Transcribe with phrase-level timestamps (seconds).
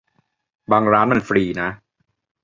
[0.71, 1.69] บางร้านมันฟรีนะ